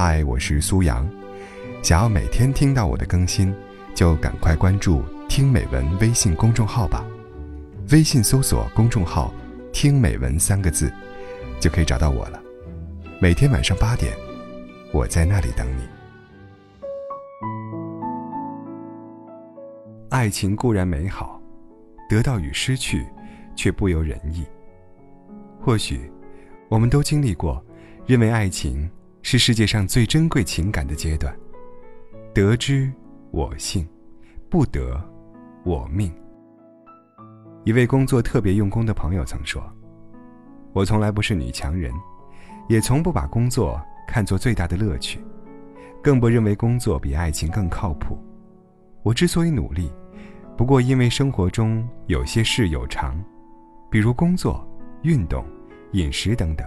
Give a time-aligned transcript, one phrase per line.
[0.00, 1.04] 嗨，我是苏阳。
[1.82, 3.52] 想要每天听到我的更新，
[3.96, 7.04] 就赶快关注“听美文”微信公众号吧。
[7.90, 9.34] 微信搜索公众号
[9.74, 10.88] “听美文”三个字，
[11.58, 12.40] 就可以找到我了。
[13.20, 14.16] 每天晚上八点，
[14.92, 15.82] 我在那里等你。
[20.10, 21.42] 爱情固然美好，
[22.08, 23.04] 得到与失去，
[23.56, 24.46] 却不由人意。
[25.60, 26.08] 或许，
[26.68, 27.60] 我们都经历过，
[28.06, 28.88] 认为爱情。
[29.30, 31.38] 是世界上最珍贵情感的阶段。
[32.32, 32.90] 得之
[33.30, 33.86] 我幸，
[34.48, 34.98] 不得
[35.66, 36.10] 我命。
[37.62, 39.62] 一位工作特别用功的朋友曾说
[40.72, 41.92] ：“我从来不是女强人，
[42.70, 45.20] 也从不把工作看作最大的乐趣，
[46.02, 48.16] 更不认为工作比爱情更靠谱。
[49.02, 49.92] 我之所以努力，
[50.56, 53.22] 不过因为生活中有些事有常，
[53.90, 54.66] 比如工作、
[55.02, 55.44] 运动、
[55.92, 56.66] 饮食等等，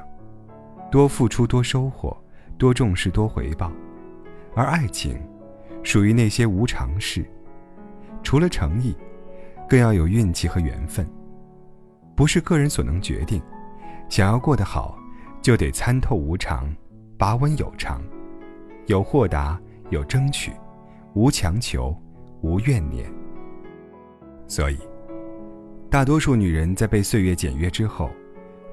[0.92, 2.16] 多付出多收获。”
[2.58, 3.72] 多重视多回报，
[4.56, 5.20] 而爱情，
[5.84, 7.26] 属于那些无常事。
[8.24, 8.96] 除了诚意，
[9.68, 11.08] 更要有运气和缘分，
[12.16, 13.42] 不是个人所能决定。
[14.10, 14.98] 想要过得好，
[15.42, 16.70] 就得参透无常，
[17.18, 18.02] 把稳有常，
[18.88, 20.52] 有豁达，有争取，
[21.14, 21.96] 无强求，
[22.42, 23.10] 无怨念。
[24.48, 24.78] 所以，
[25.90, 28.12] 大多数女人在被岁月检阅之后，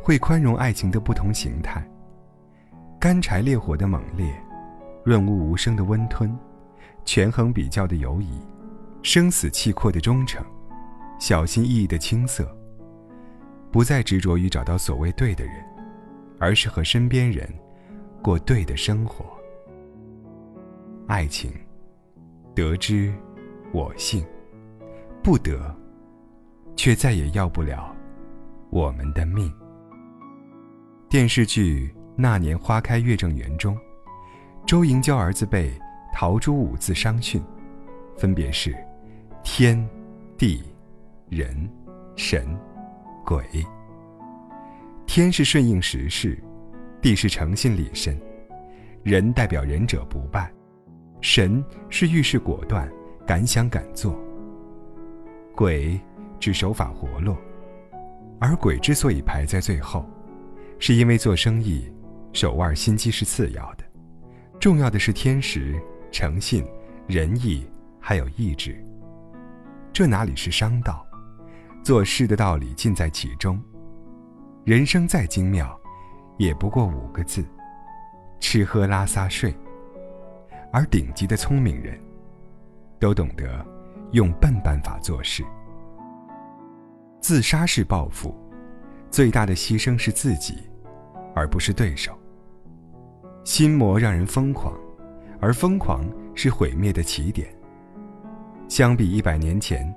[0.02, 1.88] 会宽容爱情的不同形态。
[3.00, 4.34] 干柴烈火的猛烈，
[5.04, 6.36] 润物无声的温吞，
[7.04, 8.40] 权衡比较的犹疑，
[9.04, 10.44] 生死契阔的忠诚，
[11.20, 12.52] 小心翼翼的青涩。
[13.70, 15.54] 不再执着于找到所谓对的人，
[16.40, 17.48] 而是和身边人
[18.20, 19.24] 过对的生活。
[21.06, 21.52] 爱情，
[22.52, 23.14] 得之
[23.70, 24.26] 我幸，
[25.22, 25.72] 不得，
[26.74, 27.94] 却再也要不了
[28.70, 29.52] 我们的命。
[31.08, 31.94] 电视剧。
[32.20, 33.78] 那年花开月正圆中，
[34.66, 35.70] 周莹教儿子背
[36.12, 37.40] 桃珠五字商训，
[38.16, 38.76] 分别是：
[39.44, 39.88] 天、
[40.36, 40.64] 地、
[41.28, 41.70] 人、
[42.16, 42.58] 神、
[43.24, 43.44] 鬼。
[45.06, 46.36] 天是顺应时势，
[47.00, 48.20] 地是诚信礼慎，
[49.04, 50.52] 人代表仁者不败，
[51.20, 52.90] 神是遇事果断、
[53.24, 54.18] 敢想敢做。
[55.54, 55.96] 鬼
[56.40, 57.38] 指手法活络，
[58.40, 60.04] 而鬼之所以排在最后，
[60.80, 61.88] 是因为做生意。
[62.32, 63.84] 手腕心机是次要的，
[64.60, 65.80] 重要的是天时、
[66.12, 66.64] 诚信、
[67.06, 67.68] 仁义，
[68.00, 68.80] 还有意志。
[69.92, 71.04] 这哪里是商道？
[71.82, 73.60] 做事的道理尽在其中。
[74.64, 75.78] 人生再精妙，
[76.36, 77.44] 也不过五个字：
[78.40, 79.54] 吃喝拉撒睡。
[80.72, 81.98] 而顶级的聪明人，
[82.98, 83.66] 都懂得
[84.12, 85.42] 用笨办法做事。
[87.20, 88.34] 自杀式报复，
[89.10, 90.58] 最大的牺牲是自己。
[91.34, 92.17] 而不是对手。
[93.48, 94.78] 心魔让人疯狂，
[95.40, 96.04] 而疯狂
[96.34, 97.48] 是毁灭的起点。
[98.68, 99.90] 相比一百年前，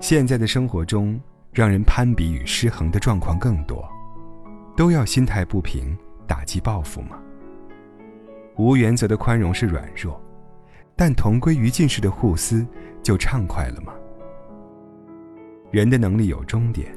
[0.00, 1.18] 现在的生活中
[1.52, 3.88] 让人攀比与失衡的状况更多。
[4.76, 5.96] 都要心态不平，
[6.26, 7.16] 打击报复吗？
[8.56, 10.20] 无原则的宽容是软弱，
[10.96, 12.66] 但同归于尽式的互撕
[13.04, 13.92] 就畅快了吗？
[15.70, 16.92] 人的能力有终点，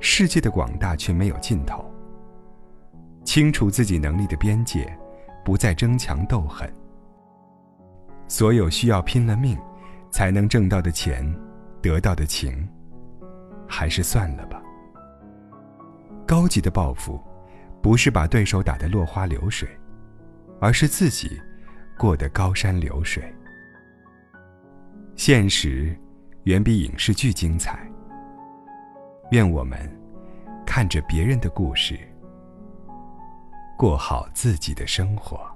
[0.00, 1.84] 世界的广大却没有尽头。
[3.22, 4.90] 清楚自己能力的边界，
[5.46, 6.68] 不再争强斗狠。
[8.26, 9.56] 所有需要拼了命
[10.10, 11.24] 才能挣到的钱、
[11.80, 12.68] 得到的情，
[13.68, 14.60] 还是算了吧。
[16.26, 17.22] 高级的报复，
[17.80, 19.68] 不是把对手打得落花流水，
[20.60, 21.40] 而是自己
[21.96, 23.22] 过得高山流水。
[25.14, 25.96] 现实
[26.42, 27.88] 远比影视剧精彩。
[29.30, 29.78] 愿我们
[30.66, 31.96] 看着别人的故事。
[33.76, 35.55] 过好自己的生活。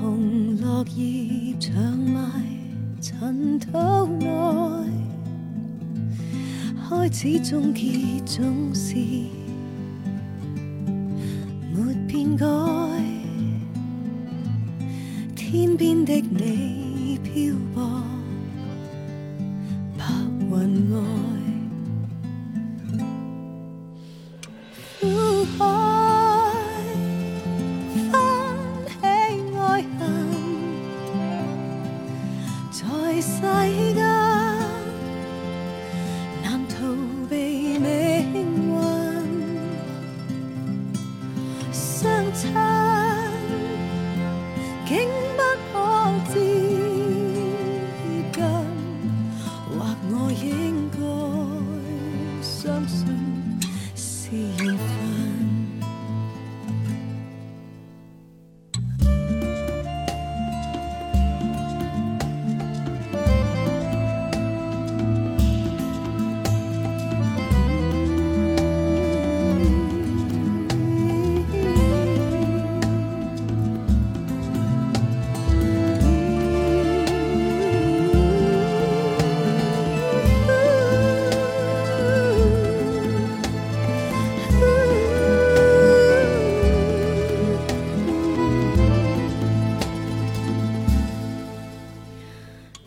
[0.00, 2.44] 红落叶长埋
[3.00, 3.68] 尘土
[4.20, 4.28] 内，
[6.88, 8.94] 开始终结总是
[11.74, 12.46] 没变改。
[15.34, 18.02] 天边的你漂泊，
[19.96, 20.04] 白
[20.40, 21.00] 云外，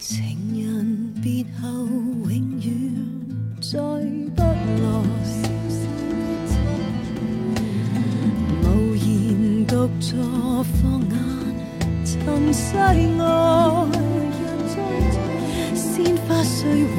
[0.03, 2.73] 情人别后永远
[3.61, 3.77] 再
[4.35, 4.41] 不
[4.81, 5.77] 落消失
[6.17, 6.51] 的情，
[8.63, 8.65] 无
[8.95, 9.05] 言
[9.67, 10.09] 独坐
[10.63, 11.13] 放眼
[12.03, 12.11] 尘
[12.51, 12.75] 世
[13.19, 13.21] 外，
[15.75, 15.85] 鲜
[16.27, 16.97] 花虽会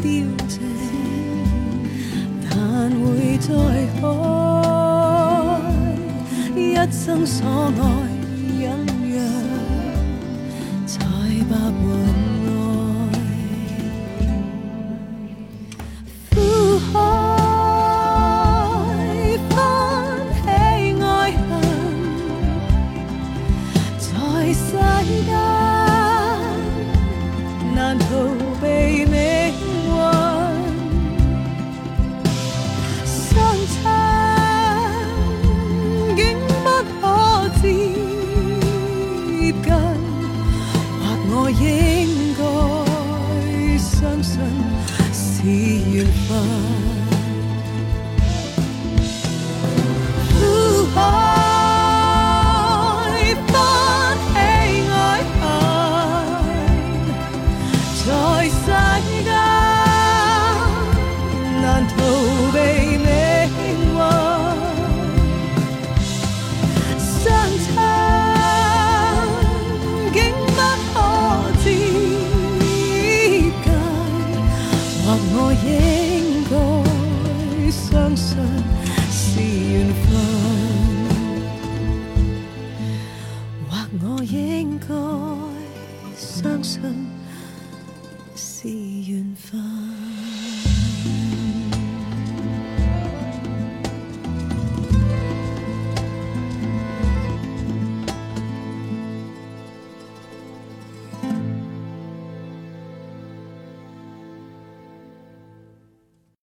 [0.00, 0.06] 凋
[0.46, 0.54] 谢，
[2.48, 2.54] 但
[3.00, 3.50] 会再
[4.00, 4.00] 开，
[6.54, 8.11] 一生所爱。
[44.42, 46.32] 相信是緣分。
[75.82, 76.50] 应该
[77.70, 78.36] 相信
[79.10, 80.06] 是缘分，
[83.68, 83.70] 或
[84.00, 84.86] 我应该
[86.16, 86.80] 相信
[88.36, 89.81] 是缘分。